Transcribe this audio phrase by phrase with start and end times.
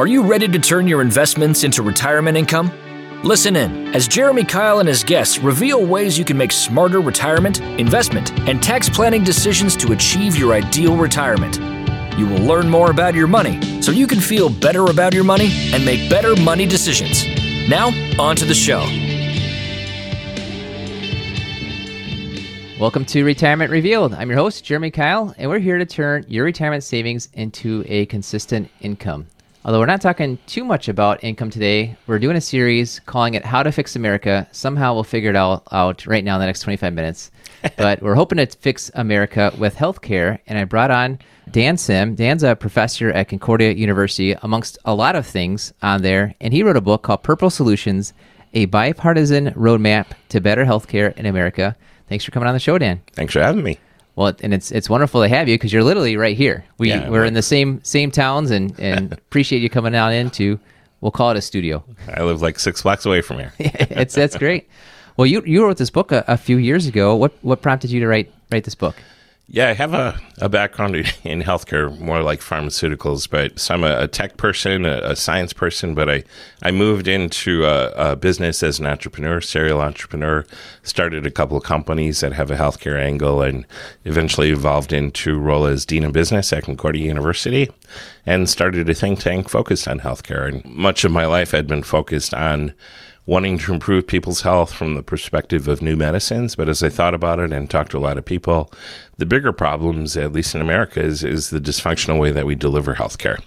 [0.00, 2.72] Are you ready to turn your investments into retirement income?
[3.22, 7.60] Listen in as Jeremy Keil and his guests reveal ways you can make smarter retirement,
[7.60, 11.58] investment, and tax planning decisions to achieve your ideal retirement.
[12.18, 15.50] You will learn more about your money so you can feel better about your money
[15.74, 17.26] and make better money decisions.
[17.68, 17.88] Now,
[18.18, 18.80] on to the show.
[22.80, 24.14] Welcome to Retirement Revealed.
[24.14, 28.06] I'm your host, Jeremy Keil, and we're here to turn your retirement savings into a
[28.06, 29.26] consistent income.
[29.62, 33.44] Although we're not talking too much about income today, we're doing a series calling it
[33.44, 34.48] How to Fix America.
[34.52, 37.30] Somehow we'll figure it all out right now in the next 25 minutes.
[37.76, 40.38] but we're hoping to fix America with healthcare.
[40.46, 41.18] And I brought on
[41.50, 42.14] Dan Sem.
[42.14, 46.34] Dan's a professor at Concordia University, amongst a lot of things on there.
[46.40, 48.14] And he wrote a book called Purple Solutions
[48.54, 51.76] A Bipartisan Roadmap to Better Healthcare in America.
[52.08, 53.02] Thanks for coming on the show, Dan.
[53.12, 53.78] Thanks for having me.
[54.16, 56.64] Well, and it's it's wonderful to have you because you're literally right here.
[56.78, 57.28] We Yeah, we're right.
[57.28, 60.58] in the same same towns, and and appreciate you coming out into.
[61.00, 61.82] We'll call it a studio.
[62.14, 63.52] I live like six blocks away from here.
[63.58, 64.68] it's that's great.
[65.16, 67.14] Well, you you wrote this book a, a few years ago.
[67.16, 68.96] What what prompted you to write write this book?
[69.52, 74.02] Yeah, I have a, a background in healthcare, more like pharmaceuticals, but so I'm a,
[74.02, 76.22] a tech person, a, a science person, but I,
[76.62, 80.46] I moved into a, a business as an entrepreneur, serial entrepreneur,
[80.84, 83.66] started a couple of companies that have a healthcare angle and
[84.04, 87.68] eventually evolved into role as Dean of Business at Concordia University
[88.26, 90.46] and started a think tank focused on healthcare.
[90.46, 92.72] And much of my life had been focused on
[93.26, 96.56] wanting to improve people's health from the perspective of new medicines.
[96.56, 98.72] But as I thought about it and talked to a lot of people,
[99.18, 102.94] the bigger problems, at least in America, is, is the dysfunctional way that we deliver
[102.94, 103.40] healthcare.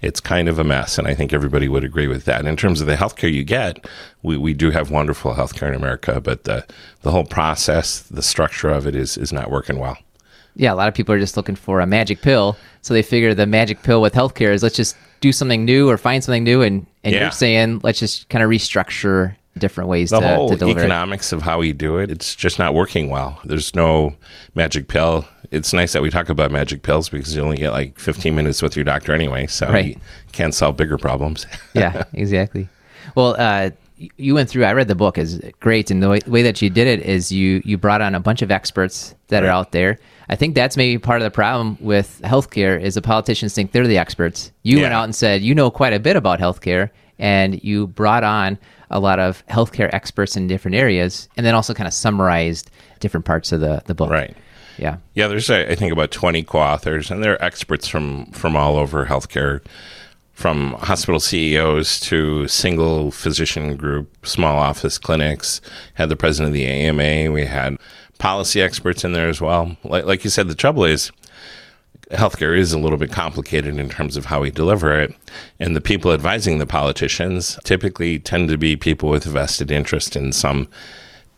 [0.00, 2.44] It's kind of a mess, and I think everybody would agree with that.
[2.44, 3.86] In terms of the healthcare you get,
[4.22, 6.66] we, we do have wonderful healthcare in America, but the,
[7.02, 9.96] the whole process, the structure of it is, is not working well.
[10.56, 13.34] Yeah, a lot of people are just looking for a magic pill, so they figure
[13.34, 16.62] the magic pill with healthcare is let's just do something new or find something new,
[16.62, 17.22] and and Yeah.
[17.22, 20.80] you're saying let's just kind of restructure different ways the to, whole to deliver.
[20.80, 20.82] it.
[20.84, 24.14] economics of how we do it it's just not working well there's no
[24.54, 27.98] magic pill it's nice that we talk about magic pills because you only get like
[27.98, 29.84] 15 minutes with your doctor anyway so Right.
[29.88, 29.96] you
[30.32, 31.44] can't solve bigger problems
[31.74, 32.66] yeah, exactly.
[33.14, 33.70] Well, uh,
[34.16, 34.64] you went through.
[34.64, 37.30] I read the book is great, and the way, way that you did it is
[37.30, 39.98] you you brought on a bunch of experts that are out there.
[40.28, 43.86] I think that's maybe part of the problem with healthcare is the politicians think they're
[43.86, 44.52] the experts.
[44.62, 48.24] You went out and said you know quite a bit about healthcare, and you brought
[48.24, 48.58] on
[48.90, 52.70] a lot of healthcare experts in different areas, and then also kind of summarized
[53.00, 54.10] different parts of the the book.
[54.10, 54.36] right
[54.78, 54.96] Yeah.
[55.14, 59.60] yeah there's i think about 20 co-authors and they're experts from from all over healthcare
[60.42, 65.60] from hospital CEOs to single physician group, small office clinics,
[65.94, 67.30] had the president of the AMA.
[67.30, 67.78] We had
[68.18, 69.76] policy experts in there as well.
[69.84, 71.12] Like, like you said, the trouble is
[72.10, 75.14] healthcare is a little bit complicated in terms of how we deliver it.
[75.60, 80.32] And the people advising the politicians typically tend to be people with vested interest in
[80.32, 80.66] some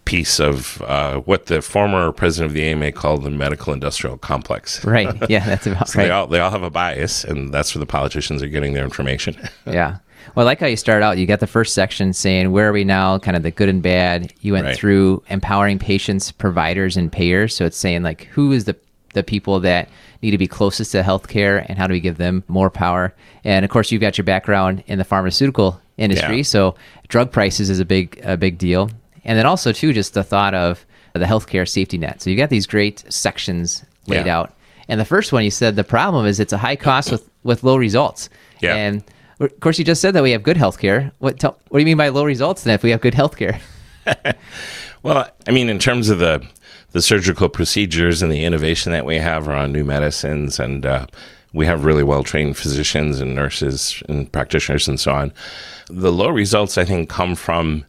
[0.05, 4.85] piece of uh, what the former president of the AMA called the medical industrial complex.
[4.85, 5.09] Right.
[5.31, 6.05] Yeah, that's about So right.
[6.07, 8.85] they all they all have a bias, and that's where the politicians are getting their
[8.85, 9.37] information.
[9.67, 9.99] Yeah.
[10.35, 11.19] Well, I like how you start out.
[11.19, 13.19] You got the first section saying, Where are we now?
[13.19, 14.33] Kind of the good and bad.
[14.41, 14.77] You went Right.
[14.77, 17.55] through empowering patients, providers, and payers.
[17.55, 18.75] So it's saying, like, who is the,
[19.13, 19.89] the people that
[20.23, 23.15] need to be closest to healthcare and how do we give them more power?
[23.45, 26.39] And of course, you've got your background in the pharmaceutical industry.
[26.39, 26.43] Yeah.
[26.43, 26.75] So
[27.09, 28.91] drug prices is a big, a big deal.
[29.25, 32.21] And then also, too, just the thought of the healthcare safety net.
[32.23, 34.39] So you've got these great sections laid Yeah.
[34.39, 34.55] out.
[34.89, 37.63] And the first one, you said the problem is it's a high cost with, with
[37.65, 38.29] low results.
[38.61, 38.75] Yeah.
[38.75, 39.03] And
[39.41, 41.11] of course, you just said that we have good healthcare.
[41.19, 43.61] What tell, what do you mean by low results then if we have good healthcare?
[45.03, 46.43] Well, I mean, in terms of the
[46.93, 51.07] the surgical procedures and the innovation that we have around new medicines, and uh,
[51.53, 55.33] we have really well trained physicians and nurses and practitioners and so on.
[55.91, 57.85] The low results, I think, come from,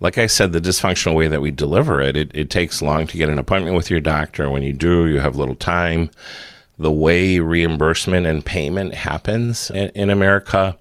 [0.00, 2.16] like I said, the dysfunctional way that we deliver it.
[2.16, 4.50] It, it takes long to get an appointment with your doctor.
[4.50, 6.10] When you do, you have little time.
[6.78, 10.76] The way reimbursement and payment happens in, in America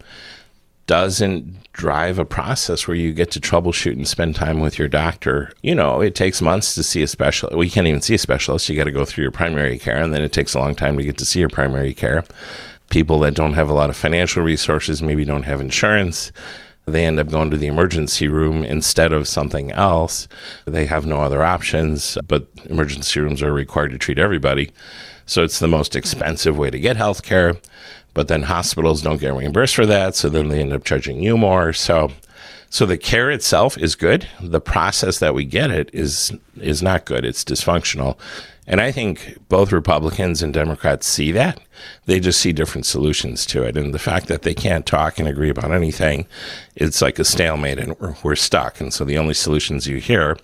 [0.88, 5.52] doesn't drive a process where you get to troubleshoot and spend time with your doctor.
[5.62, 7.58] You know, it takes months to see a specialist.
[7.58, 8.70] You can't even see a specialist.
[8.70, 10.98] You got to go through your primary care, and then it takes a long time
[10.98, 12.24] to get to see your primary care.
[12.90, 16.32] People that don't have a lot of financial resources, maybe don't have insurance,
[16.86, 20.28] they end up going to the emergency room instead of something else.
[20.66, 24.72] They have no other options, but emergency rooms are required to treat everybody.
[25.26, 27.56] So it's the most expensive way to get health care.
[28.14, 31.38] But then hospitals don't get reimbursed for that, so then they end up charging you
[31.38, 31.74] more.
[31.74, 32.12] So
[32.70, 34.28] So the care itself is good.
[34.42, 37.24] The process that we get it is is not good.
[37.24, 38.18] It's dysfunctional.
[38.66, 41.60] And I think both Republicans and Democrats see that.
[42.06, 43.78] They just see different solutions to it.
[43.78, 46.26] And the fact that they can't talk and agree about anything,
[46.76, 48.82] it's like a stalemate and we're, we're stuck.
[48.82, 50.38] And so the only solutions you hear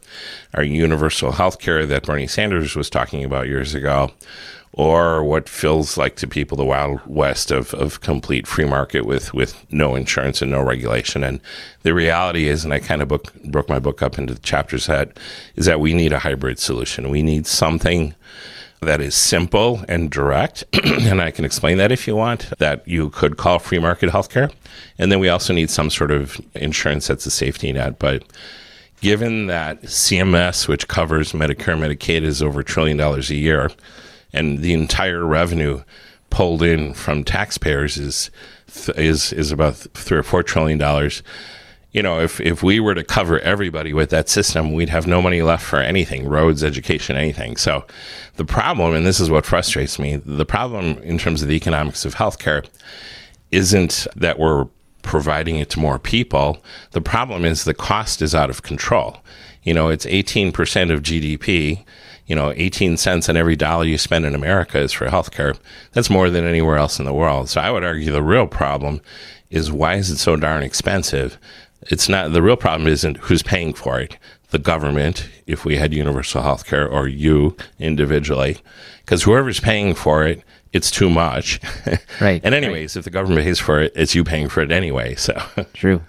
[0.54, 4.12] are universal health care that Bernie Sanders was talking about years ago,
[4.74, 9.34] or what feels like to people the wild west of, of complete free market with,
[9.34, 11.24] with no insurance and no regulation.
[11.24, 11.42] And
[11.82, 15.18] the reality is, and I kind of book, broke my book up into chapters that
[15.56, 17.10] is that we need a hybrid solution.
[17.10, 18.14] We need something
[18.82, 23.10] that is simple and direct, and I can explain that if you want, that you
[23.10, 24.52] could call free market healthcare.
[24.98, 28.00] And then we also need some sort of insurance that's a safety net.
[28.00, 28.24] But
[29.02, 33.72] given that CMS, which covers Medicare Medicaid, is over a trillion dollars a year,
[34.32, 35.84] and the entire revenue
[36.30, 38.32] pulled in from taxpayers is
[38.96, 41.24] is is about three or four trillion dollars.
[41.92, 45.22] You know, if if we were to cover everybody with that system, we'd have no
[45.22, 47.58] money left for anything, roads, education, anything.
[47.58, 47.86] So,
[48.36, 52.06] the problem, and this is what frustrates me, the problem in terms of the economics
[52.06, 52.68] of healthcare
[53.52, 54.68] isn't that we're
[55.02, 56.64] providing it to more people.
[56.92, 59.18] The problem is the cost is out of control.
[59.64, 61.84] You know, it's 18% of GDP
[62.30, 65.58] you know, 18 cents on every dollar you spend in America is for healthcare.
[65.94, 67.50] That's more than anywhere else in the world.
[67.50, 69.02] So I would argue the real problem
[69.50, 71.40] is why is it so darn expensive?
[71.84, 74.18] It's not the real problem isn't who's paying for it.
[74.52, 78.58] The government, if we had universal health care, or you individually,
[79.06, 80.44] because whoever's paying for it,
[80.74, 81.60] it's too much.
[82.22, 82.42] Right.
[82.44, 83.00] and anyways, right.
[83.00, 85.16] if the government pays for it, it's you paying for it anyway.
[85.16, 85.42] So
[85.74, 86.02] true.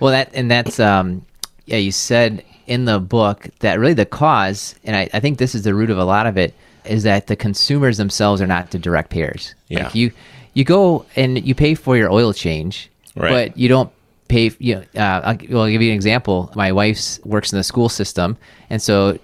[0.00, 1.24] Well, that and that's um,
[1.66, 1.76] yeah.
[1.76, 5.62] You said in the book that really the cause, and I, I, think this is
[5.62, 8.78] the root of a lot of it, is that the consumers themselves are not the
[8.78, 9.54] direct payers.
[9.68, 9.84] Yeah.
[9.84, 10.10] Like you,
[10.54, 13.30] you go and you pay for your oil change, right.
[13.30, 13.92] but you don't
[14.34, 14.50] pay.
[14.58, 16.50] You know, uh, I'll, well, I'll give you an example.
[16.54, 18.36] My wife's works in the school system,
[18.70, 19.18] and so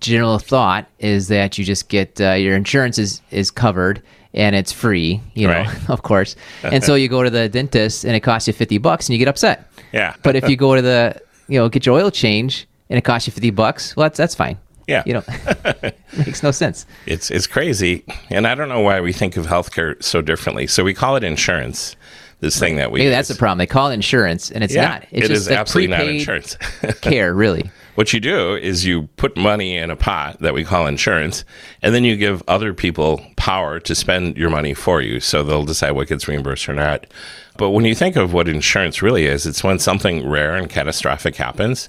[0.00, 4.02] general thought is that you just get uh, your insurance is is covered
[4.34, 5.90] and it's free, you know, right.
[5.90, 6.36] of course.
[6.62, 9.18] and so you go to the dentist and it costs you 50 bucks and you
[9.18, 9.70] get upset.
[9.92, 10.14] Yeah.
[10.22, 13.26] but if you go to the you know, get your oil change and it costs
[13.26, 14.58] you 50 bucks, well, that's, that's fine.
[14.86, 15.02] Yeah.
[15.04, 15.24] You know,
[16.16, 16.86] makes no sense.
[17.06, 18.04] It's, it's crazy.
[18.30, 20.66] And I don't know why we think of healthcare so differently.
[20.66, 21.96] So we call it insurance,
[22.40, 23.00] this thing that we.
[23.00, 23.58] Maybe that's the problem.
[23.58, 25.02] They call it insurance and it's yeah, not.
[25.10, 26.56] It's it just is absolutely not insurance.
[27.00, 27.70] care, really.
[27.98, 31.44] What you do is you put money in a pot that we call insurance,
[31.82, 35.18] and then you give other people power to spend your money for you.
[35.18, 37.08] So they'll decide what gets reimbursed or not.
[37.56, 41.34] But when you think of what insurance really is, it's when something rare and catastrophic
[41.34, 41.88] happens,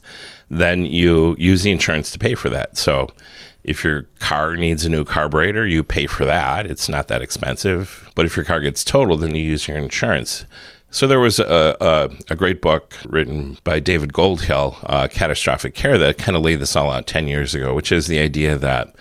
[0.49, 2.75] then you use the insurance to pay for that.
[2.75, 3.09] So
[3.69, 6.65] if your car needs a new carburetor, you pay for that.
[6.65, 8.11] It's not that expensive.
[8.15, 10.45] But if your car gets totaled, then you use your insurance.
[10.89, 15.99] So there was a, a, a, great book written by David Goldhill, uh, Catastrophic Care,
[15.99, 18.95] that kind of laid this all out 10 years ago, which is the idea that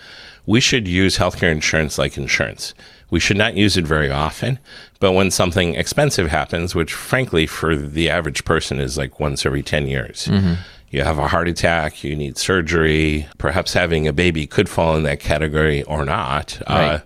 [0.45, 2.75] we should use healthcare insurance like insurance.
[3.09, 4.59] We should not use it very often,
[4.99, 9.63] but when something expensive happens, which frankly for the average person is like once every
[9.63, 10.61] 10 years, mm-hmm.
[10.91, 15.03] You have a heart attack, you need surgery, perhaps having a baby could fall in
[15.03, 16.59] that category or not.
[16.67, 16.95] Right.
[16.95, 16.99] Uh,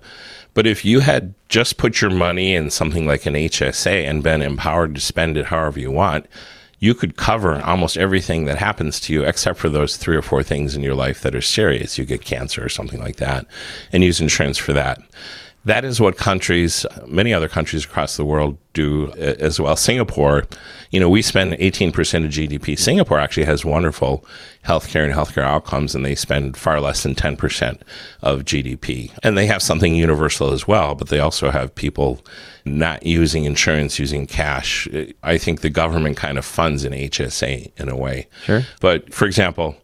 [0.54, 4.42] but if you had just put your money in something like an HSA and been
[4.42, 6.28] empowered to spend it however you want,
[6.80, 10.44] you could cover almost everything that happens to you except for those three or four
[10.44, 11.98] things in your life that are serious.
[11.98, 13.46] You get cancer or something like that
[13.92, 15.02] and use insurance for that.
[15.66, 19.76] That is what countries, many other countries across the world do uh, as well.
[19.78, 20.44] Singapore,
[20.92, 21.90] you know, we spend 18%
[22.26, 22.78] of GDP.
[22.78, 24.26] Singapore actually has wonderful
[24.66, 27.82] healthcare and healthcare outcomes, and they spend far less than 10%
[28.22, 29.12] of GDP.
[29.24, 32.26] And they have something universal as well, but they also have people
[32.66, 34.88] not using insurance, using cash.
[35.24, 38.28] I think the government kind of funds an HSA in a way.
[38.44, 38.64] Sure.
[38.82, 39.78] But for example,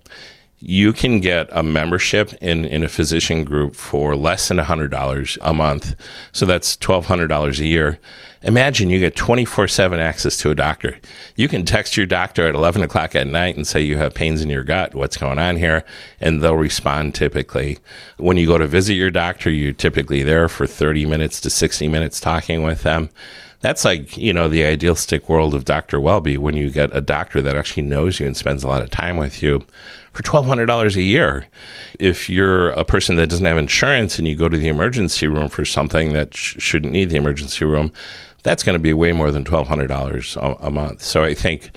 [0.60, 5.54] you can get a membership in, in a physician group for less than $100 a
[5.54, 5.96] month.
[6.34, 8.00] So that's $1,200 a year.
[8.42, 10.98] Imagine you get 24 7 access to a doctor.
[11.36, 14.42] You can text your doctor at 11 o'clock at night and say you have pains
[14.42, 14.96] in your gut.
[14.96, 15.84] What's going on here?
[16.22, 17.80] And they'll respond typically.
[18.18, 21.88] When you go to visit your doctor, you're typically there for 30 minutes to 60
[21.90, 23.10] minutes talking with them
[23.62, 26.00] that's like you know the idealistic world of Dr.
[26.00, 28.90] Welby when you get a doctor that actually knows you and spends a lot of
[28.90, 29.66] time with you
[30.14, 31.48] for $1,200 a year.
[32.00, 35.50] If you're a person that doesn't have insurance and you go to the emergency room
[35.50, 37.92] for something that sh- shouldn't need the emergency room,
[38.44, 41.04] that's going to be way more than $1,200 a, a month.
[41.04, 41.72] So I think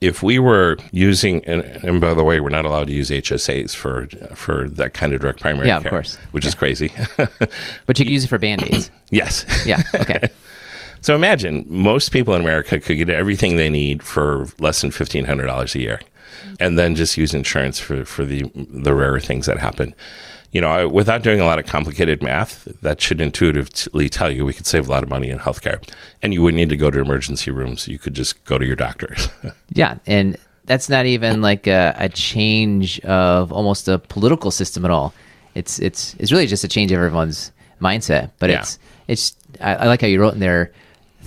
[0.00, 3.74] if we were using, and, and, by the way, we're not allowed to use HSAs
[3.74, 6.48] for for that kind of direct primary yeah, care, of course, which yeah.
[6.48, 6.92] is crazy.
[7.16, 8.90] but you can use it for band aids.
[9.10, 9.44] yes.
[9.66, 9.82] Yeah.
[9.94, 10.28] Okay.
[11.00, 15.24] So imagine most people in America could get everything they need for less than fifteen
[15.24, 16.00] hundred dollars a year,
[16.60, 19.94] and then just use insurance for for the the rare things that happen.
[20.50, 24.46] You know, I- without doing a lot of complicated math, that should intuitively tell you
[24.46, 25.82] we could save a lot of money in healthcare,
[26.22, 27.86] and you wouldn't need to go to emergency rooms.
[27.86, 29.28] You could just go to your doctors.
[29.74, 34.90] Yeah, and that's not even like a, a change of almost a political system at
[34.90, 35.12] all.
[35.54, 38.30] It's it's it's really just a change of everyone's mindset.
[38.38, 38.60] But Yeah.
[38.60, 40.72] it's it's I, I like how you wrote in there.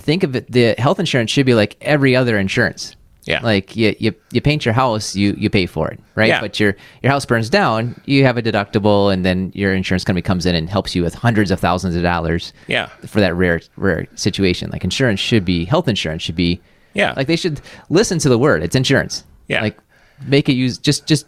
[0.02, 0.50] Think of it.
[0.50, 2.96] The health insurance should be like every other insurance.
[3.24, 3.40] Yeah.
[3.40, 6.28] Like you, you you paint your house, you you pay for it, right?
[6.28, 6.40] Yeah.
[6.40, 10.22] But your your house burns down, you have a deductible, and then your insurance company
[10.22, 12.52] comes in and helps you with hundreds of thousands of dollars.
[12.66, 12.86] Yeah.
[13.06, 16.60] For that rare rare situation, like insurance should be health insurance should be.
[16.94, 17.14] Yeah.
[17.16, 18.64] Like they should listen to the word.
[18.64, 19.22] It's insurance.
[19.46, 19.62] Yeah.
[19.62, 19.78] Like
[20.26, 21.26] make it use just just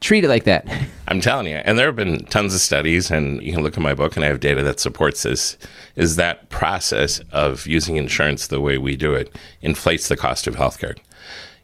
[0.00, 0.66] treat it like that.
[1.08, 3.82] I'm telling you, and there have been tons of studies, and you can look at
[3.82, 5.56] my book, and I have data that supports this.
[5.96, 10.56] Is that process of using insurance the way we do it inflates the cost of
[10.56, 10.96] healthcare?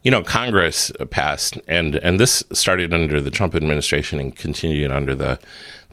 [0.03, 5.15] You know, Congress passed, and and this started under the Trump administration and continued under
[5.15, 5.39] the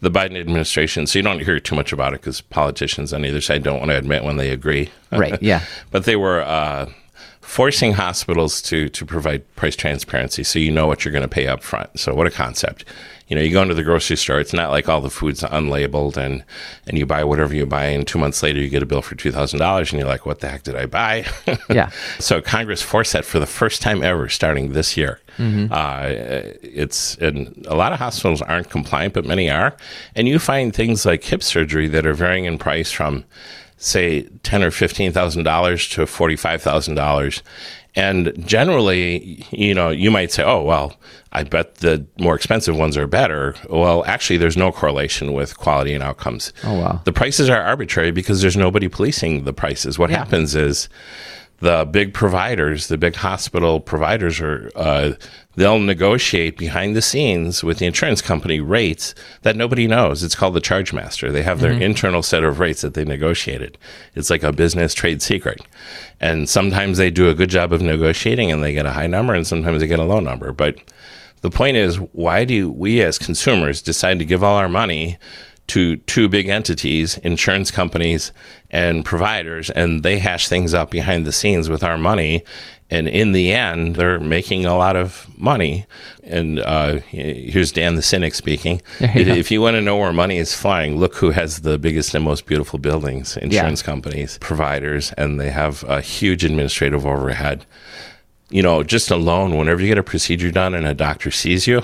[0.02, 1.08] the Biden administration.
[1.08, 3.90] So you don't hear too much about it because politicians on either side don't want
[3.90, 4.92] to admit when they agree.
[5.12, 5.64] Right, yeah.
[5.92, 6.42] but they were.
[6.42, 6.92] Uh,
[7.44, 11.48] forcing hospitals to to provide price transparency so you know what you're going to pay
[11.48, 12.00] up front.
[12.00, 12.86] So what a concept.
[13.28, 16.18] You know, you go into the grocery store, it's not like all the food's unlabeled
[16.18, 16.44] and
[16.88, 19.16] and you buy whatever you buy and 2 months later you get a bill for
[19.16, 21.26] $2000 and you're like what the heck did I buy?
[21.70, 21.90] Yeah.
[22.20, 25.20] so Congress forced that for the first time ever starting this year.
[25.40, 26.14] Uh,
[26.62, 29.76] it's and a lot of hospitals aren't compliant but many are.
[30.16, 33.26] And you find things like hip surgery that are varying in price from
[33.78, 37.44] say ten or fifteen thousand dollars to forty five thousand dollars.
[37.96, 40.96] And generally, you know, you might say, "Oh, well,
[41.32, 45.94] I bet the more expensive ones are better." Well, actually, there's no correlation with quality
[45.94, 46.54] and outcomes.
[46.64, 47.02] Oh, wow.
[47.06, 50.00] The prices are arbitrary because there's nobody policing the prices.
[50.00, 50.90] What happens is
[51.64, 55.14] the big providers, the big hospital providers, are uh,
[55.56, 60.24] they'll negotiate behind the scenes with the insurance company rates that nobody knows.
[60.24, 61.32] It's called the charge master.
[61.32, 63.78] They have their internal set of rates that they negotiated.
[64.14, 65.62] It's like a business trade secret,
[66.20, 69.34] and sometimes they do a good job of negotiating and they get a high number,
[69.34, 70.52] and sometimes they get a low number.
[70.52, 70.76] But
[71.40, 75.18] the point is, why do we as consumers decide to give all our money
[75.68, 78.32] to two big entities, insurance companies
[78.70, 82.44] and providers, and they hash things out behind the scenes with our money?
[82.90, 85.88] And in the end, they're making a lot of money.
[86.24, 88.82] And uh, here's Dan the cynic speaking.
[89.00, 92.14] if, if you want to know where money is flying, look who has the biggest
[92.14, 97.66] and most beautiful buildings insurance companies, providers, and they have a huge administrative overhead
[98.54, 101.82] you know, just alone, whenever you get a procedure done and a doctor sees you,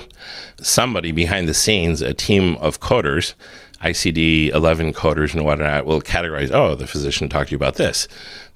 [0.62, 3.34] somebody behind the scenes, a team of coders,
[3.82, 8.08] ICD 11 coders and whatnot, will categorize, oh, the physician talked to you about this.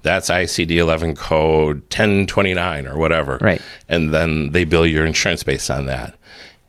[0.03, 3.39] That's ICD 11 code 1029 or whatever.
[3.41, 3.61] Right.
[3.89, 6.15] And then they bill your insurance based on that.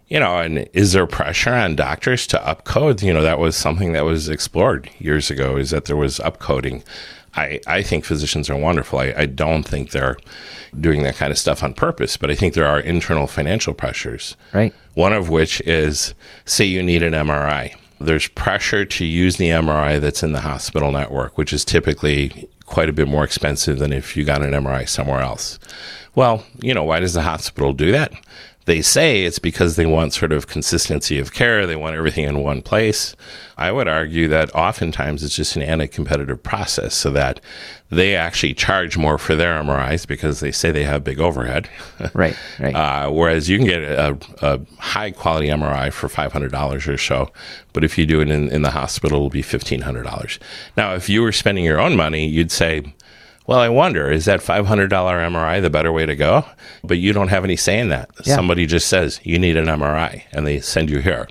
[0.08, 3.02] You know, and is there pressure on doctors to upcode?
[3.02, 6.84] You know, that was something that was explored years ago, is that there was upcoding.
[7.34, 9.00] I, I think physicians are wonderful.
[9.00, 10.16] I, I don't think they're
[10.80, 14.36] doing that kind of stuff on purpose, but I think there are internal financial pressures.
[14.54, 14.72] Right.
[14.94, 17.74] One of which is say you need an MRI.
[17.98, 22.88] There's pressure to use the MRI that's in the hospital network, which is typically quite
[22.88, 25.58] a bit more expensive than if you got an MRI somewhere else.
[26.14, 28.12] Well, you know, why does the hospital do that?
[28.66, 31.66] They say it's because they want sort of consistency of care.
[31.66, 33.14] They want everything in one place.
[33.56, 37.40] I would argue that oftentimes it's just an anti competitive process so that
[37.90, 41.68] they actually charge more for their MRIs because they say they have big overhead.
[42.12, 42.36] Right.
[42.58, 42.74] Right.
[42.74, 47.30] Uh, whereas you can get a, a high quality MRI for $500 or so,
[47.72, 50.38] but if you do it in, in the hospital, it'll be $1,500.
[50.76, 52.94] Now, if you were spending your own money, you'd say,
[53.46, 56.44] well, I wonder, is that $500 MRI the better way to go?
[56.82, 58.10] But you don't have any say in that.
[58.24, 58.34] Yeah.
[58.34, 61.28] Somebody just says, you need an MRI, and they send you here.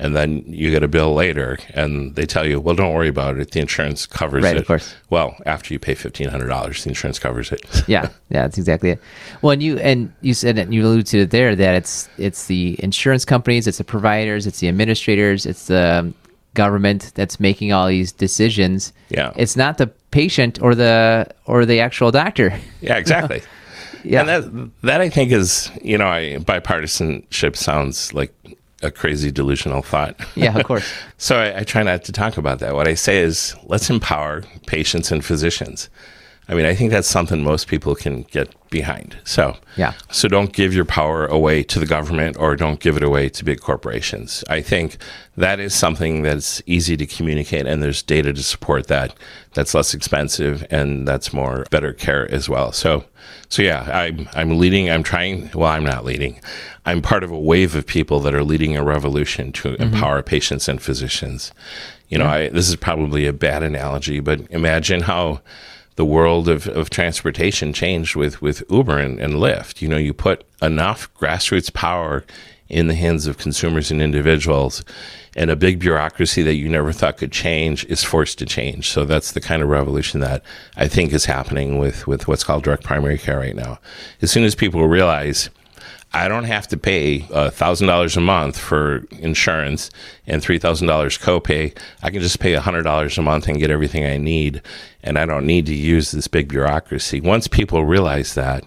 [0.00, 3.36] And then you get a bill later, and they tell you, well, don't worry about
[3.38, 3.50] it.
[3.50, 4.60] The insurance covers Right, it.
[4.60, 4.94] of course.
[5.10, 7.60] Well, after you pay $1,500, the insurance covers it.
[7.88, 9.00] yeah, yeah, that's exactly it.
[9.42, 12.46] Well, and you and you said and you alluded to it there that it's it's
[12.46, 16.12] the insurance companies, it's the providers, it's the administrators, it's the
[16.54, 18.92] government that's making all these decisions.
[19.10, 19.32] Yeah.
[19.36, 22.58] it's not the patient or the or the actual doctor.
[22.80, 23.42] Yeah, exactly.
[24.04, 24.20] Yeah.
[24.20, 28.32] And that that I think is, you know, I, bipartisanship sounds like
[28.80, 30.14] a crazy delusional thought.
[30.36, 30.88] Yeah, of course.
[31.18, 32.74] so I, I try not to talk about that.
[32.74, 35.90] What I say is let's empower patients and physicians.
[36.50, 39.16] I mean, I think that's something most people can get behind.
[39.24, 39.92] So, Yeah.
[40.10, 43.44] So don't give your power away to the government or don't give it away to
[43.44, 44.44] big corporations.
[44.48, 44.96] I think
[45.36, 49.14] that is something that's easy to communicate and there's data to support that.
[49.54, 52.72] That's less expensive and that's more better care as well.
[52.72, 53.04] So,
[53.50, 54.90] so yeah, I'm I'm leading.
[54.90, 55.50] I'm trying.
[55.54, 56.40] Well, I'm not leading.
[56.86, 59.82] I'm part of a wave of people that are leading a revolution to mm-hmm.
[59.82, 61.52] empower patients and physicians.
[62.08, 65.40] You know, I, this is probably a bad analogy, but imagine how
[65.98, 69.82] the world of, of transportation changed with, with Uber and, and Lyft.
[69.82, 72.24] You know, you put enough grassroots power
[72.68, 74.84] in the hands of consumers and individuals,
[75.34, 78.90] and a big bureaucracy that you never thought could change is forced to change.
[78.90, 80.44] So that's the kind of revolution that
[80.76, 83.80] I think is happening with, with what's called direct primary care right now.
[84.22, 85.50] As soon as people realize
[86.12, 89.90] I don't have to pay uh, thousand dollars a month for insurance
[90.26, 91.76] and three thousand dollars copay.
[92.02, 94.62] I can just pay hundred dollars a month and get everything I need,
[95.02, 97.20] and I don't need to use this big bureaucracy.
[97.20, 98.64] Once people realize that,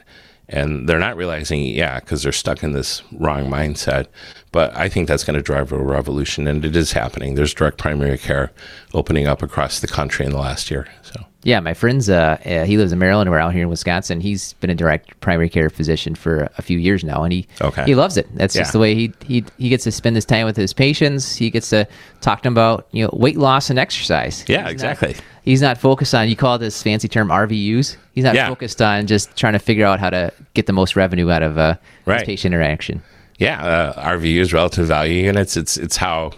[0.50, 4.07] and they're not realizing it yet because they're stuck in this wrong mindset.
[4.51, 7.36] But I think that's going to drive a revolution, and it is happening.
[7.36, 8.51] There's direct primary care
[8.93, 10.88] opening up across the country in the last year.
[11.01, 11.25] So.
[11.43, 13.27] Yeah, my friend's uh, uh, he lives in Maryland.
[13.29, 14.21] We're out here in Wisconsin.
[14.21, 17.83] He's been a direct primary care physician for a few years now, and he Okay.
[17.86, 18.27] he loves it.
[18.36, 18.62] That's Yeah.
[18.62, 21.36] just the way he he he gets to spend his time with his patients.
[21.36, 21.88] He gets to
[22.21, 24.45] talk to them about you know weight loss and exercise.
[24.48, 25.15] Yeah, He's not- exactly.
[25.43, 27.98] he's not focused on you call this fancy term RVUs.
[28.13, 28.48] He's not Yeah.
[28.48, 31.57] focused on just trying to figure out how to get the most revenue out of
[31.57, 32.24] uh, Right.
[32.24, 33.01] patient interaction.
[33.39, 35.57] Yeah, uh, RVUs, relative value units.
[35.57, 36.33] It's it's how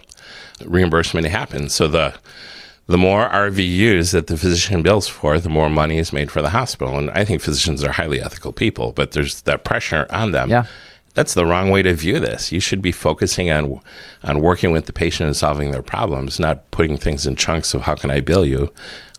[0.64, 1.74] reimbursement happens.
[1.74, 2.14] So the
[2.86, 6.50] the more RVUs that the physician bills for, the more money is made for the
[6.50, 6.98] hospital.
[6.98, 10.50] And I think physicians are highly ethical people, but there's that pressure on them.
[10.50, 10.66] Yeah.
[11.14, 12.50] That's the wrong way to view this.
[12.50, 13.80] You should be focusing on
[14.24, 17.82] on working with the patient and solving their problems, not putting things in chunks of
[17.82, 18.72] how can I bill you.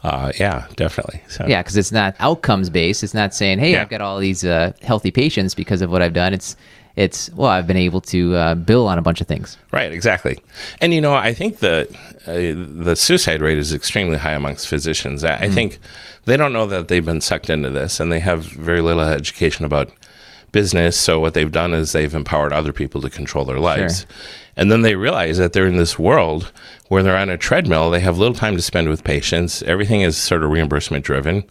[0.04, 1.24] Uh, yeah, definitely.
[1.30, 3.02] So, Yeah, because it's not outcomes based.
[3.04, 3.82] It's not saying, "Hey, Yeah.
[3.82, 6.56] I've got all these uh, healthy patients because of what I've done." It's
[6.96, 9.58] it's well, I've been able to uh, bill on a bunch of things.
[9.72, 10.40] Right, exactly.
[10.82, 11.88] And you know, I think the
[12.26, 15.24] uh, the suicide rate is extremely high amongst physicians.
[15.24, 15.80] I, I think
[16.26, 19.66] they don't know that they've been sucked into this, and they have very little education
[19.66, 19.92] about
[20.52, 20.98] business.
[20.98, 24.06] So what they've done is they've empowered other people to control their lives.
[24.56, 26.54] And then they realize that they're in this world
[26.88, 27.92] where they're on a treadmill.
[27.92, 29.62] They have little time to spend with patients.
[29.64, 31.44] Everything is sort of reimbursement driven.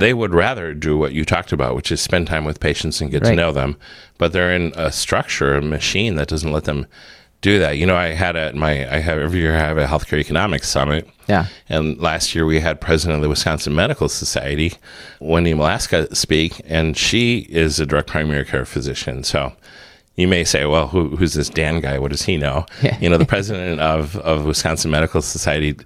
[0.00, 3.10] They would rather do what you talked about, which is spend time with patients and
[3.10, 3.76] get to know them.
[4.18, 6.86] But they're in a structure, a machine that doesn't let them
[7.40, 7.78] do that.
[7.78, 10.68] You know, I had at my I have every year I have a healthcare economics
[10.68, 11.08] summit.
[11.28, 11.46] Yeah.
[11.68, 14.74] And last year we had president of the Wisconsin Medical Society,
[15.20, 19.24] Wendy Malaska, speak, and she is a direct primary care physician.
[19.24, 19.52] So
[20.16, 21.98] you may say, well, who, who's this Dan guy?
[21.98, 22.66] What does he know?
[22.82, 22.98] Yeah.
[23.00, 25.76] You know, the president of, of Wisconsin Medical Society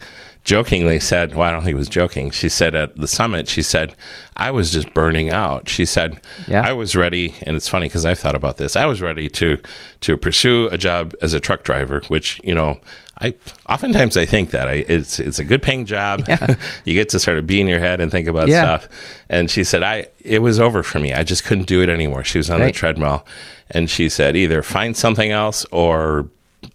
[0.44, 2.30] jokingly said, well, I don't think it was joking.
[2.30, 3.94] She said at the summit, she said,
[4.36, 5.68] I was just burning out.
[5.68, 6.60] She said, Yeah.
[6.66, 8.76] I was ready, and it's funny because I've thought about this.
[8.76, 9.58] I was ready to
[10.02, 12.78] to pursue a job as a truck driver, which you know,
[13.20, 13.34] I
[13.68, 16.24] oftentimes I think that I, it's it's a good paying job.
[16.28, 16.56] Yeah.
[16.84, 18.62] you get to sort of be in your head and think about Yeah.
[18.78, 18.88] stuff.
[19.30, 21.14] And she said, I it was over for me.
[21.14, 22.22] I just couldn't do it anymore.
[22.24, 22.66] She was on Right.
[22.66, 23.24] the treadmill,
[23.70, 26.28] and she said, either find something else or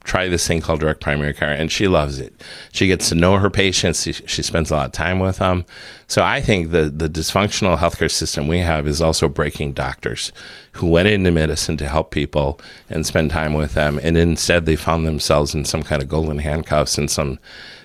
[0.04, 2.34] try this thing called direct primary care and she loves it.
[2.72, 4.04] She gets to know her patients.
[4.04, 5.66] She, she spends a lot of time with them
[6.10, 10.34] so i think the, the dysfunctional healthcare system we have is also breaking doctors
[10.74, 14.76] who went into medicine to help people and spend time with them and instead they
[14.76, 17.40] found themselves in some kind of golden handcuffs in some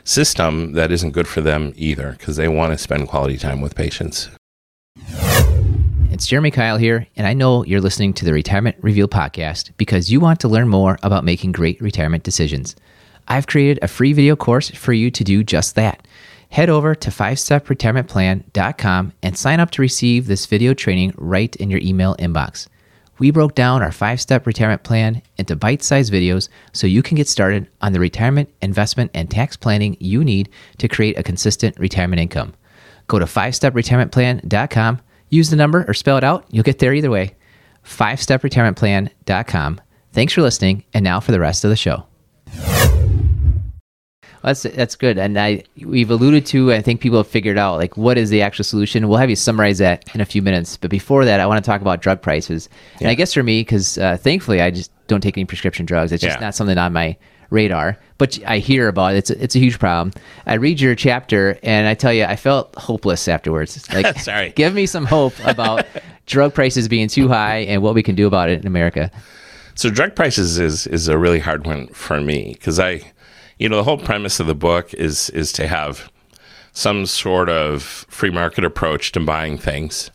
[0.05, 3.75] system that isn't good for them either because they want to spend quality time with
[3.75, 4.31] patients
[6.14, 10.12] It's Jeremy Keil here, and I know you're listening to the Retirement Reveal podcast because
[10.12, 12.77] you want to learn more about making great retirement decisions.
[13.27, 16.07] I've created a free video course for you to do just that.
[16.50, 21.81] Head over to 5stepretirementplan.com and sign up to receive this video training right in your
[21.81, 22.68] email inbox.
[23.18, 27.16] We broke down our five step retirement plan into bite sized videos so you can
[27.16, 30.48] get started on the retirement, investment, and tax planning you need
[30.79, 32.55] to create a consistent retirement income.
[33.09, 35.00] Go to 5stepretirementplan.com,
[35.35, 36.44] use the number or spell it out.
[36.51, 37.35] You'll get there either way.
[37.85, 39.81] 5stepretirementplan.com.
[40.12, 40.85] Thanks for listening.
[40.94, 42.07] And now for the rest of the show.
[44.42, 46.70] That's that's good, and I we've alluded to.
[46.75, 49.09] I think people have figured out like what is the actual solution.
[49.09, 50.77] We'll have you summarize that in a few minutes.
[50.77, 52.68] But before that, I want to talk about drug prices.
[53.01, 56.12] And I guess for me, because uh, thankfully I just don't take any prescription drugs.
[56.12, 56.44] It's just Yeah.
[56.44, 57.16] not something on my
[57.50, 57.98] radar.
[58.18, 59.18] But I hear about it.
[59.18, 60.12] It's a, it's a huge problem.
[60.46, 63.76] I read your chapter, and I tell you, I felt hopeless afterwards.
[63.76, 64.50] It's Like, Sorry.
[64.50, 65.87] give me some hope about
[66.26, 69.11] drug prices being too high and what we can do about it in America.
[69.74, 73.00] So drug prices is is a really hard one for me because I,
[73.59, 76.11] you know, the whole premise of the book is is to have
[76.72, 80.11] some sort of free market approach to buying things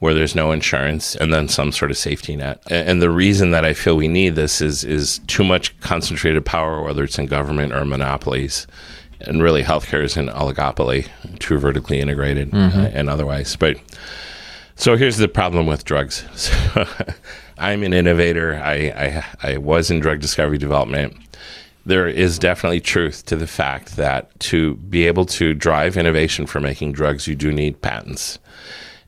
[0.00, 2.62] where there's no insurance and then some sort of safety net.
[2.70, 6.82] And the reason that I feel we need this is is too much concentrated power,
[6.82, 8.66] whether it's in government or monopolies.
[9.20, 11.08] And really, healthcare is an oligopoly,
[11.40, 12.78] too vertically integrated mm-hmm.
[12.78, 13.56] uh, and otherwise.
[13.56, 13.78] But
[14.76, 16.24] so here's the problem with drugs.
[16.36, 16.86] So
[17.60, 18.54] I'm an innovator.
[18.54, 21.16] I, I, I was in drug discovery development.
[21.84, 26.60] There is definitely truth to the fact that to be able to drive innovation for
[26.60, 28.38] making drugs, you do need patents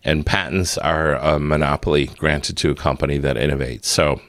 [0.05, 3.85] and patents are a monopoly granted to a company that innovates.
[3.85, 4.21] So,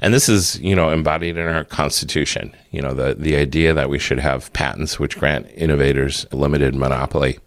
[0.00, 2.54] and this is you know embodied in our constitution.
[2.70, 6.74] You know the the idea that we should have patents which grant innovators a limited
[6.74, 7.38] monopoly.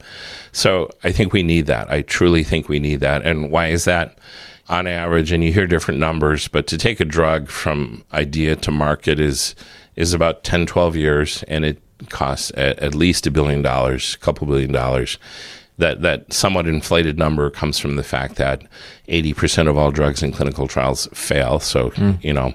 [0.52, 1.92] So I think we need that.
[1.92, 3.24] I truly think we need that.
[3.24, 4.18] And why is that?
[4.70, 8.72] On average, and you hear different numbers, but to take a drug from idea to
[8.72, 9.56] market is
[9.98, 14.20] is about 10, 12 years, and it costs at, at least a billion dollars, a
[14.20, 15.18] couple billion dollars
[15.78, 18.64] that that somewhat inflated number comes from the fact that
[19.08, 21.60] 80% of all drugs in clinical trials fail.
[21.60, 22.24] So, mm.
[22.24, 22.54] you know,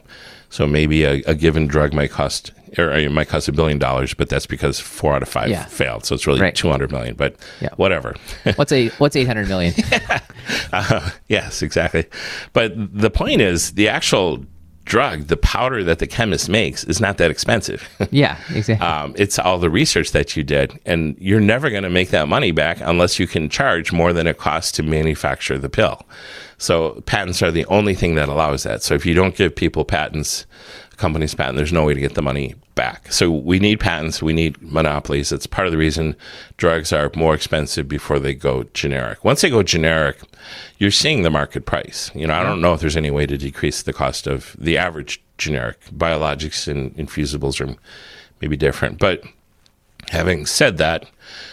[0.51, 4.15] so maybe a, a, given drug might cost or it might cost a billion dollars,
[4.15, 5.65] but that's because four out of five yeah.
[5.67, 6.05] failed.
[6.05, 6.55] So it's really right.
[6.55, 7.71] 200 million, but yeah.
[7.77, 8.15] whatever.
[8.57, 9.75] what's a, what's 800 million?
[9.91, 10.21] yeah.
[10.73, 12.07] uh, yes, exactly.
[12.53, 14.45] But the point is the actual
[14.88, 17.88] drug, the powder that the chemist makes is not that expensive.
[18.11, 18.87] yeah, exactly.
[18.87, 22.27] Um, it's all the research that you did, and you're never going to make that
[22.27, 26.05] money back unless you can charge more than it costs to manufacture the pill.
[26.57, 28.83] So patents are the only thing that allows that.
[28.83, 30.46] So if you don't give people patents,
[30.96, 33.12] companies patent, there's no way to get the money back.
[33.12, 35.33] So we need patents, we need monopolies.
[35.33, 36.14] It's part of the reason
[36.59, 39.25] drugs are more expensive before they go generic.
[39.25, 40.21] Once they go generic,
[40.79, 42.12] you're seeing the market price.
[42.14, 44.79] You know, I don't know if there's any way to decrease the cost of the
[44.79, 45.81] average generic.
[45.87, 47.75] Biologics and infusibles are
[48.41, 49.25] maybe different, but
[50.11, 51.07] Having said that,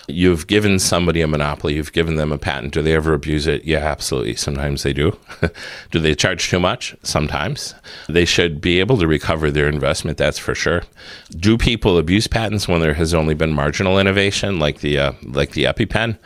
[0.07, 2.73] you've given somebody a monopoly, you've given them a patent.
[2.73, 3.65] Do they ever abuse it?
[3.65, 4.35] Yeah, absolutely.
[4.35, 5.17] Sometimes they do.
[5.91, 6.95] do they charge too much?
[7.03, 7.75] Sometimes.
[8.07, 10.83] They should be able to recover their investment, that's for sure.
[11.31, 15.51] Do people abuse patents when there has only been marginal innovation, like the uh, like
[15.51, 16.17] the EpiPen?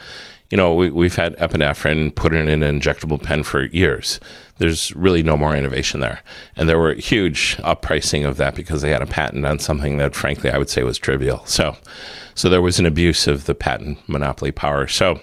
[0.49, 4.19] You know, we, have had epinephrine put in an injectable pen for years
[4.59, 6.21] there's really no more innovation there.
[6.55, 10.13] And there were huge uppricing of that because they had a patent on something that,
[10.13, 11.43] frankly, I would say was trivial.
[11.45, 11.75] So,
[12.35, 14.87] so there was an abuse of the patent monopoly power.
[14.87, 15.21] So,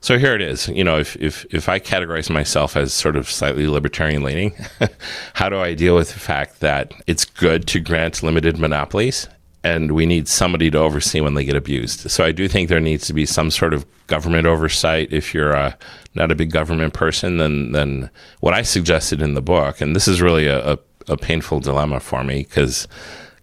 [0.00, 0.66] so here it is.
[0.68, 4.54] You know, if if if I categorize myself as sort of slightly libertarian leaning,
[5.34, 9.28] how do I deal with the fact that it's good to grant limited monopolies
[9.62, 12.10] and we need somebody to oversee when they get abused.
[12.10, 15.12] So I do think there needs to be some sort of government oversight.
[15.12, 15.76] If you're a,
[16.14, 20.08] not a big government person, then then what I suggested in the book, and this
[20.08, 22.88] is really a, a, a painful dilemma for me because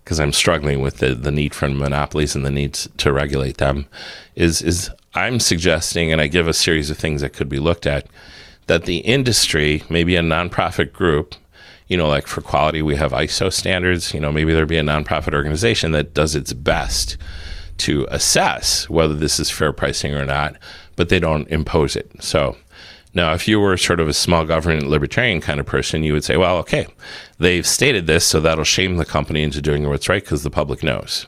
[0.03, 3.87] because I'm struggling with the, the need for monopolies and the need to regulate them,
[4.35, 7.85] is is I'm suggesting, and I give a series of things that could be looked
[7.85, 8.07] at,
[8.67, 11.35] that the industry, maybe a nonprofit group,
[11.87, 14.13] you know, like for quality, we have ISO standards.
[14.13, 17.17] You know, maybe there'd be a nonprofit organization that does its best
[17.77, 20.55] to assess whether this is fair pricing or not,
[20.95, 22.11] but they don't impose it.
[22.19, 22.57] So
[23.17, 26.23] now, if you were sort of a small government libertarian kind of person, you would
[26.23, 26.85] say, well, okay,
[27.39, 30.83] they've stated this, so that'll shame the company into doing what's right because the public
[30.83, 31.25] knows.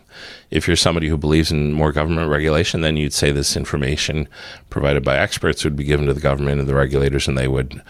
[0.52, 4.28] If you're somebody who believes in more government regulation, then you'd say this information
[4.70, 7.82] provided by experts would be given to the government and the regulators, and they would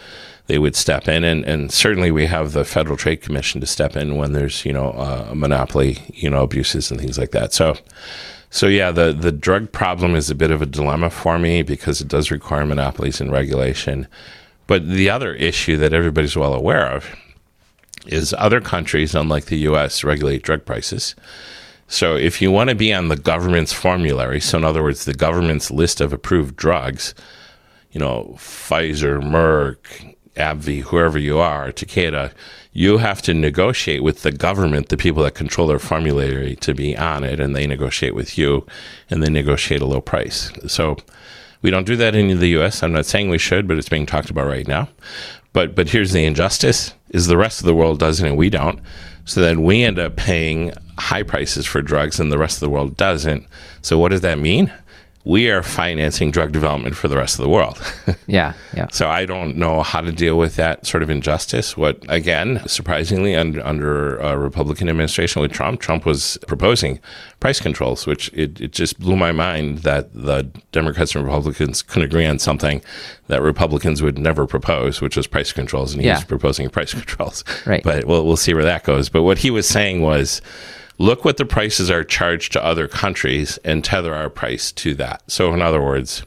[0.46, 3.96] they would step in, and, and certainly we have the Federal Trade Commission to step
[3.96, 7.52] in when there's you know uh, monopoly you know abuses and things like that.
[7.52, 7.76] So.
[8.50, 12.00] So yeah, the the drug problem is a bit of a dilemma for me because
[12.00, 14.08] it does require monopolies and regulation.
[14.66, 17.16] But the other issue that everybody's well aware of
[18.06, 21.14] is other countries, unlike the U.S., regulate drug prices.
[21.86, 25.14] So if you want to be on the government's formulary, so in other words, the
[25.14, 27.14] government's list of approved drugs,
[27.90, 32.32] you know, Pfizer, Merck, AbbVie, whoever you are, Takeda,
[32.72, 36.96] you have to negotiate with the government, the people that control their formulary, to be
[36.96, 38.66] on it, and they negotiate with you,
[39.08, 40.52] and they negotiate a low price.
[40.66, 40.96] So
[41.62, 42.82] we don't do that in the U.S.
[42.82, 44.88] I'm not saying we should, but it's being talked about right now.
[45.52, 48.50] But but here's the injustice: is the rest of the world does it and we
[48.50, 48.80] don't.
[49.24, 52.70] So then we end up paying high prices for drugs, and the rest of the
[52.70, 53.46] world doesn't.
[53.82, 54.72] So what does that mean?
[55.24, 57.78] We are financing drug development for the rest of the world.
[58.26, 58.86] yeah, yeah.
[58.90, 61.76] So I don't know how to deal with that sort of injustice.
[61.76, 67.00] What again, surprisingly, under under a Republican administration with Trump, Trump was proposing
[67.38, 72.04] price controls, which it, it just blew my mind that the Democrats and Republicans couldn't
[72.04, 72.82] agree on something
[73.26, 76.14] that Republicans would never propose, which was price controls, and he yeah.
[76.14, 77.44] was proposing price controls.
[77.66, 77.82] Right.
[77.82, 79.10] But we'll we'll see where that goes.
[79.10, 80.40] But what he was saying was
[81.00, 85.22] look what the prices are charged to other countries and tether our price to that.
[85.30, 86.22] So, in other words,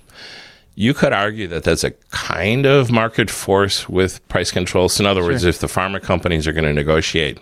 [0.74, 4.94] you could argue that that's a kind of market force with price controls.
[4.94, 5.30] So In other sure.
[5.30, 7.40] words, if the pharma companies are going to negotiate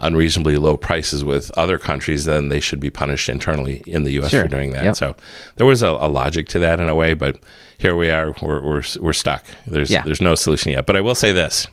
[0.00, 4.30] unreasonably low prices with other countries, then they should be punished internally in the U.S.
[4.30, 4.42] Sure.
[4.42, 4.84] for doing that.
[4.84, 4.96] Yep.
[4.96, 5.16] So
[5.56, 7.38] there was a, a, logic to that in a way, but
[7.78, 9.44] here we are, we're, we're, we're stuck.
[9.66, 10.02] There's, yeah.
[10.02, 10.84] there's no solution yet.
[10.84, 11.66] But I will say this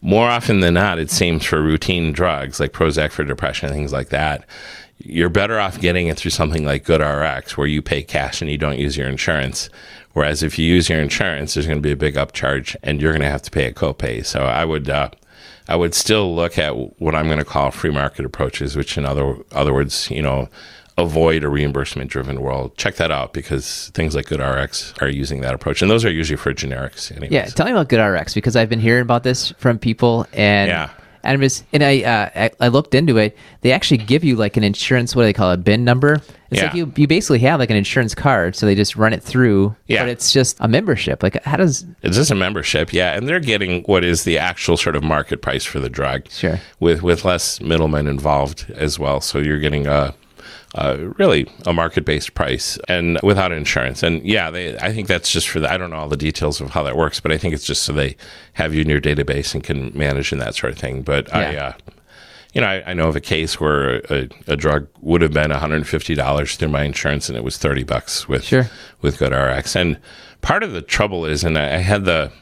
[0.00, 3.92] more often than not, it seems for routine drugs like Prozac for depression, and things
[3.92, 4.44] like that,
[4.98, 8.58] you're better off getting it through something like GoodRx where you pay cash and you
[8.58, 9.70] don't use your insurance.
[10.12, 13.12] Whereas if you use your insurance, there's going to be a big upcharge and you're
[13.12, 14.24] going to have to pay a copay.
[14.24, 15.10] So I would, uh,
[15.68, 19.04] I would still look at what I'm going to call free market approaches, which in
[19.04, 20.48] other other words, you know,
[20.98, 22.76] avoid a reimbursement driven world.
[22.76, 26.36] Check that out because things like GoodRx are using that approach, and those are usually
[26.36, 27.10] for generics.
[27.12, 27.30] Anyways.
[27.30, 30.90] Yeah, tell me about GoodRx because I've been hearing about this from people, and yeah.
[31.24, 33.36] And, was, and I, uh, I, I looked into it.
[33.60, 35.16] They actually give you like an insurance.
[35.16, 35.54] What do they call it?
[35.54, 36.22] A bin number.
[36.50, 36.66] It's yeah.
[36.66, 39.74] like you you basically have like an insurance card, so they just run it through.
[39.88, 40.02] Yeah.
[40.02, 41.22] But it's just a membership.
[41.22, 41.84] Like how does?
[42.02, 42.92] It's just a membership.
[42.92, 46.30] Yeah, and they're getting what is the actual sort of market price for the drug.
[46.30, 46.60] Sure.
[46.80, 50.14] With with less middlemen involved as well, so you're getting a
[50.74, 54.02] uh, really a market based price and without insurance.
[54.02, 56.60] And yeah, they, I think that's just for the, I don't know all the details
[56.60, 58.16] of how that works, but I think it's just so they
[58.54, 61.02] have you in your database and can manage and that sort of thing.
[61.02, 61.38] But yeah.
[61.38, 61.72] I, uh,
[62.54, 65.50] you know, I, I, know of a case where a, a, drug would have been
[65.50, 68.70] $150 through my insurance and it was 30 bucks with, sure.
[69.02, 69.76] with GoodRx.
[69.76, 69.98] And
[70.40, 72.32] part of the trouble is, and I, I had the,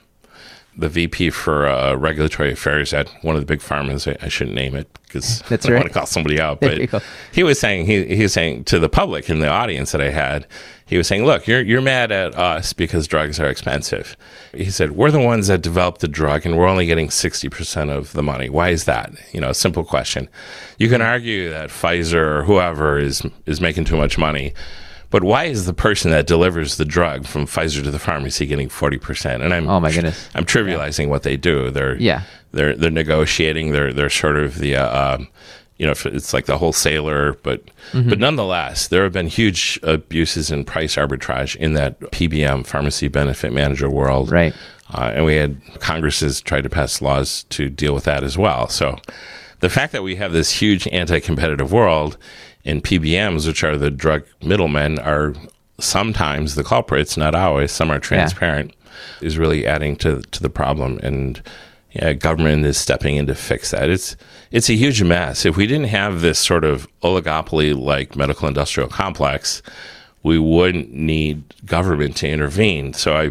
[0.78, 4.10] the VP for uh, regulatory affairs at one of the big pharmas.
[4.10, 5.78] I, I shouldn't name it because I don't right.
[5.78, 6.60] want to call somebody out.
[6.60, 10.00] But he was saying he, he was saying to the public in the audience that
[10.00, 10.46] I had,
[10.84, 14.16] he was saying, "Look, you're you're mad at us because drugs are expensive."
[14.52, 17.90] He said, "We're the ones that developed the drug, and we're only getting sixty percent
[17.90, 18.48] of the money.
[18.48, 19.12] Why is that?
[19.32, 20.28] You know, a simple question.
[20.78, 24.52] You can argue that Pfizer or whoever is is making too much mon."
[25.10, 28.68] But why is the person that delivers the drug from Pfizer to the pharmacy getting
[28.68, 29.42] forty percent?
[29.42, 31.10] And I'm oh my goodness, I'm trivializing yeah.
[31.10, 31.70] what they do.
[31.70, 33.72] They're yeah, they're they're negotiating.
[33.72, 35.28] They're they're sort of the uh, um,
[35.78, 38.08] you know it's like the wholesaler, but mm-hmm.
[38.08, 43.52] but nonetheless, there have been huge abuses in price arbitrage in that PBM pharmacy benefit
[43.52, 44.54] manager world, right?
[44.92, 48.68] Uh, and we had Congresses try to pass laws to deal with that as well.
[48.68, 48.98] So
[49.60, 52.16] the fact that we have this huge anti-competitive world
[52.66, 55.34] and PBMs, which are the drug middlemen, are
[55.78, 57.72] sometimes the culprits, not always.
[57.72, 58.74] Some are transparent,
[59.20, 59.26] yeah.
[59.26, 61.40] is really adding to to the problem, and
[61.92, 63.88] yeah, government is stepping in to fix that.
[63.88, 64.16] It's
[64.50, 65.46] it's a huge mess.
[65.46, 69.62] If we didn't have this sort of oligopoly like medical industrial complex,
[70.22, 72.92] we wouldn't need government to intervene.
[72.92, 73.30] So I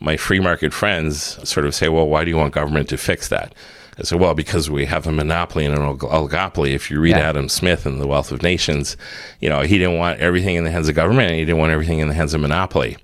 [0.00, 3.28] my free market friends sort of say, well, why do you want government to fix
[3.28, 3.54] that?
[3.98, 6.74] I said, well, because we have a monopoly and an oligopoly.
[6.74, 7.28] If you read yeah.
[7.28, 8.96] Adam Smith and The Wealth of Nations,
[9.40, 11.72] you know, he didn't want everything in the hands of government and he didn't want
[11.72, 12.98] everything in the hands of monopoly.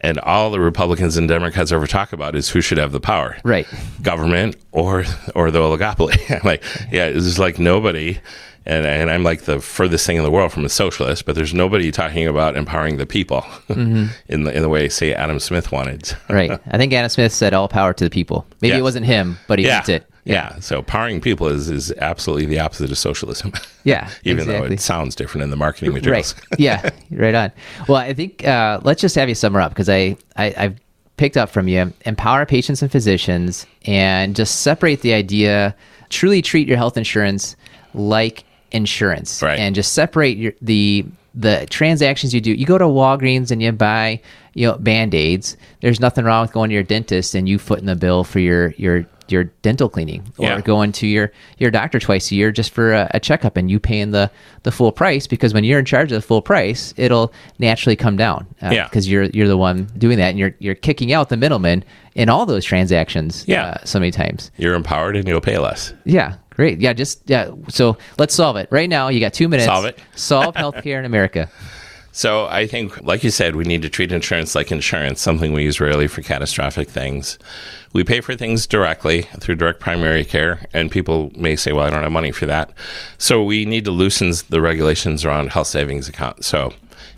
[0.00, 3.38] And all the Republicans and Democrats ever talk about is who should have the power.
[3.42, 3.66] Right.
[4.02, 5.04] Government or
[5.34, 6.30] or the oligopoly.
[6.30, 8.18] I'm like, yeah, it's like nobody
[8.66, 11.52] and, and I'm like the furthest thing in the world from a socialist, but there's
[11.52, 14.06] nobody talking about empowering the people mm-hmm.
[14.28, 16.16] in the in the way say Adam Smith wanted.
[16.28, 16.50] right.
[16.70, 18.46] I think Adam Smith said all power to the people.
[18.60, 18.78] Maybe yeah.
[18.78, 19.76] it wasn't him, but he yeah.
[19.76, 20.10] meant it.
[20.24, 20.58] Yeah.
[20.60, 23.52] So powering people is, is absolutely the opposite of socialism.
[23.86, 24.08] Yeah.
[24.22, 24.68] Even exactly.
[24.68, 26.34] though it sounds different in the marketing materials.
[26.34, 26.58] right.
[26.58, 26.88] Yeah.
[27.10, 27.52] Right on.
[27.86, 30.80] Well, I think uh, let's just have you sum up because I, I I've
[31.18, 35.76] picked up from you empower patients and physicians and just separate the idea
[36.08, 37.56] truly treat your health insurance
[37.92, 39.58] like insurance right.
[39.58, 42.52] and just separate your, the the transactions you do.
[42.52, 44.20] You go to Walgreens and you buy
[44.54, 45.56] you know band-aids.
[45.80, 48.70] There's nothing wrong with going to your dentist and you footing the bill for your
[48.72, 50.60] your your dental cleaning or yeah.
[50.60, 53.80] going to your your doctor twice a year just for a, a, checkup and you
[53.80, 54.30] paying the
[54.62, 58.16] the full price because when you're in charge of the full price it'll naturally come
[58.16, 61.28] down uh, yeah because you're you're the one doing that and you're you're kicking out
[61.28, 61.84] the middleman
[62.14, 65.92] in all those transactions yeah uh, so many times you're empowered and you'll pay less
[66.04, 66.80] yeah Great.
[66.80, 67.50] Yeah, just yeah.
[67.68, 69.08] So let's solve it right now.
[69.08, 69.66] You got two minutes.
[69.66, 69.98] Solve it.
[70.14, 71.50] solve healthcare in America.
[72.16, 75.64] So I think, like you said, we need to treat insurance like insurance, something we
[75.64, 77.40] use rarely for catastrophic things.
[77.92, 81.90] We pay for things directly through direct primary care, and people may say, "Well, I
[81.90, 82.70] don't have money for that."
[83.18, 86.46] So we need to loosen the regulations around health savings accounts.
[86.46, 86.72] So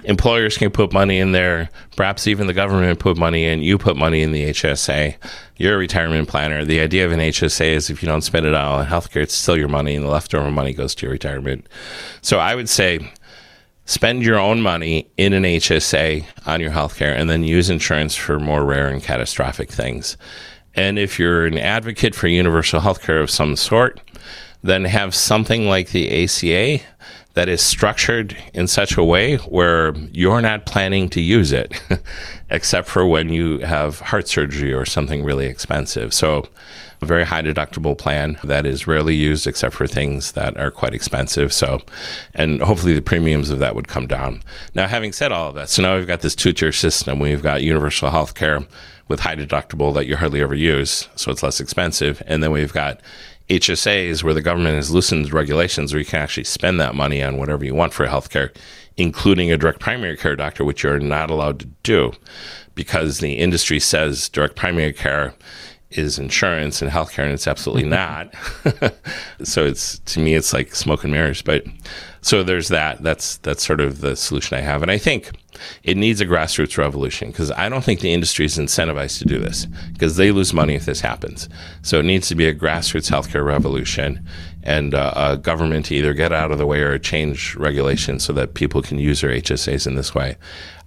[0.05, 3.99] employers can put money in there, perhaps even the government put money in, you put
[3.99, 5.17] money in the HSA.
[5.59, 6.65] You're a retirement planner.
[6.65, 9.35] The idea of an HSA is if you don't spend it all on healthcare, it's
[9.35, 11.67] still your money, and the leftover money goes to your retirement.
[12.23, 13.13] So I would say
[13.87, 18.39] spend your own money in an HSA on your healthcare and then use insurance for
[18.39, 20.17] more rare and catastrophic things.
[20.75, 24.01] And if you're an advocate for universal healthcare of some sort,
[24.63, 26.85] then have something like the ACA
[27.35, 31.81] that is structured in such a way where you're not planning to use it,
[32.51, 36.13] except for when you have heart surgery or something really expensive.
[36.13, 36.49] So,
[37.01, 40.95] a very high deductible plan that is rarely used except for things that are quite
[40.95, 41.53] expensive.
[41.53, 41.81] So,
[42.35, 44.43] and hopefully the premiums of that would come down.
[44.75, 47.19] Now, having said all of that, so now we've got this two tier system.
[47.19, 48.61] We've got universal health care
[49.09, 52.23] with high deductible that you hardly ever use, so it's less expensive.
[52.27, 53.01] And then we've got
[53.49, 57.37] HSAs where the government has loosened regulations where you can actually spend that money on
[57.37, 58.55] whatever you want for healthcare,
[58.97, 62.13] including a direct primary care doctor, which you're not allowed to do
[62.75, 65.35] because the industry says direct primary care
[65.91, 68.33] is insurance and healthcare, and it's absolutely not.
[69.43, 71.43] so it's to me, it's like smoke and mirrors.
[71.43, 71.65] But
[72.21, 73.03] so there's that.
[73.03, 75.31] That's that's sort of the solution I have, and I think
[75.83, 79.39] it needs a grassroots revolution because I don't think the industry is incentivized to do
[79.39, 81.49] this because they lose money if this happens.
[81.83, 84.27] So it needs to be a grassroots healthcare revolution
[84.67, 88.33] and uh, a government to either get out of the way or change regulations so
[88.33, 90.37] that people can use their HSAs in this way.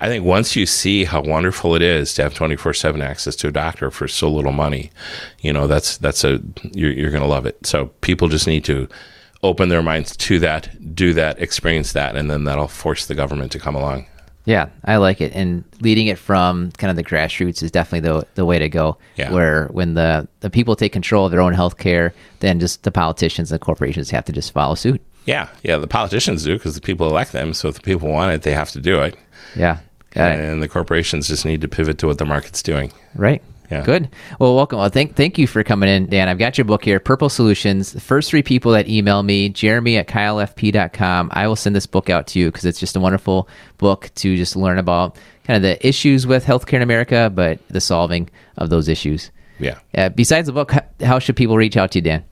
[0.01, 3.51] I think once you see how wonderful it is to have 24/7 access to a
[3.51, 4.91] doctor for so little money,
[5.39, 6.41] you know, that's that's a
[6.73, 7.65] you're, you're going to love it.
[7.65, 8.89] So people just need to
[9.43, 13.53] open their minds to that, do that, experience that, and then that'll force the government
[13.53, 14.05] to come along.
[14.49, 15.31] Yeah, I like it.
[15.35, 18.97] And leading it from kind of the grassroots is definitely the the way to go.
[19.15, 19.31] Yeah.
[19.31, 22.89] Where when the, the people take control of their own health care, then just the
[22.89, 25.01] politicians and the corporations have to just follow suit.
[25.25, 27.53] Yeah, yeah, the politicians do because the people elect them.
[27.53, 29.15] So if the people want it, they have to do it.
[29.55, 29.77] Yeah.
[30.09, 30.39] Got it.
[30.39, 32.91] and the corporations just need to pivot to what the market's doing.
[33.13, 33.43] Right.
[33.71, 33.83] Yeah.
[33.83, 34.09] Good.
[34.39, 34.79] Well, welcome.
[34.79, 36.27] Well, thank thank you for coming in, Dan.
[36.27, 37.93] I've got your book here, Purple Solutions.
[37.93, 42.09] The first three people that email me, Jeremy at keilfp.com, I will send this book
[42.09, 45.61] out to you because it's just a wonderful book to just learn about kind of
[45.61, 49.29] the issues with healthcare in America, but the solving of those issues.
[49.59, 49.79] Yeah.
[49.93, 52.23] Uh, besides the book, how should people reach out to you, Dan?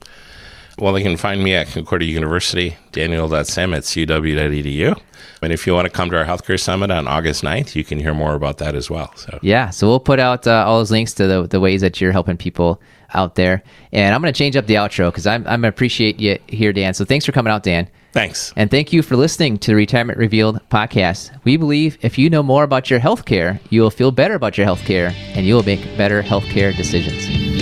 [0.78, 5.00] Well, they can find me at Concordia University, daniel.sem at cuw.edu.
[5.42, 7.98] And if you want to come to our healthcare summit on August 9th, you can
[7.98, 9.12] hear more about that as well.
[9.16, 12.00] So Yeah, so we'll put out uh, all those links to the, the ways that
[12.00, 12.80] you're helping people
[13.14, 13.62] out there.
[13.92, 16.38] And I'm going to change up the outro because I'm, I'm going to appreciate you
[16.48, 16.94] here, Dan.
[16.94, 17.88] So thanks for coming out, Dan.
[18.12, 18.52] thanks.
[18.56, 21.30] And thank you for listening to the Retirement Revealed podcast.
[21.44, 24.66] We believe if you know more about your healthcare, you will feel better about your
[24.66, 27.57] healthcare and you will make better healthcare decisions.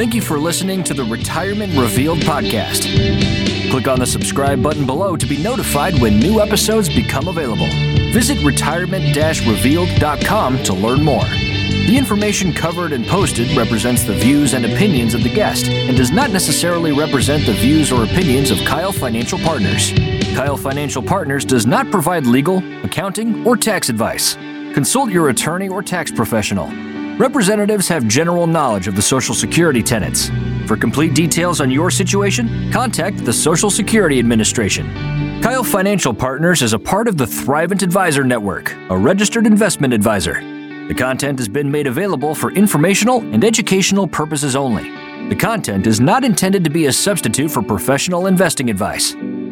[0.00, 2.88] Thank you for listening to the Retirement Revealed podcast.
[3.70, 7.66] Click on the subscribe button below to be notified when new episodes become available.
[8.10, 11.26] Visit retirement revealed.com to learn more.
[11.26, 16.10] The information covered and posted represents the views and opinions of the guest and does
[16.10, 19.92] not necessarily represent the views or opinions of Keil Financial Partners.
[19.92, 24.34] Keil Financial Partners does not provide legal, accounting, or tax advice.
[24.72, 26.89] Consult your attorney or tax professional.
[27.18, 30.30] Representatives have general knowledge of the Social Security tenets.
[30.66, 34.86] For complete details on your situation, contact the Social Security Administration.
[35.42, 40.34] Keil Financial Partners is a part of the Thrivent Advisor Network, a registered investment advisor.
[40.88, 44.90] The content has been made available for informational and educational purposes only.
[45.28, 49.14] The content is not intended to be a substitute for professional investing advice.